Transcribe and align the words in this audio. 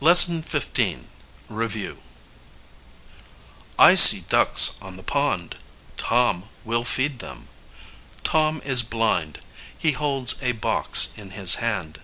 LESSON 0.00 0.42
XV. 0.42 1.04
REVIEW. 1.48 2.02
I 3.78 3.94
see 3.94 4.22
ducks 4.22 4.76
on 4.82 4.96
the 4.96 5.04
pond; 5.04 5.56
Tom 5.96 6.48
will 6.64 6.82
feed 6.82 7.20
them. 7.20 7.46
Tom 8.24 8.60
is 8.64 8.82
blind; 8.82 9.38
he 9.78 9.92
holds 9.92 10.42
a 10.42 10.50
box 10.50 11.16
in 11.16 11.30
his 11.30 11.54
hand. 11.62 12.00